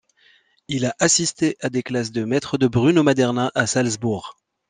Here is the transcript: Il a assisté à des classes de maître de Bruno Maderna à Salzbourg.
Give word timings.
Il 0.67 0.87
a 0.87 0.95
assisté 0.97 1.57
à 1.61 1.69
des 1.69 1.83
classes 1.83 2.11
de 2.11 2.25
maître 2.25 2.57
de 2.57 2.65
Bruno 2.67 3.03
Maderna 3.03 3.51
à 3.53 3.67
Salzbourg. 3.67 4.35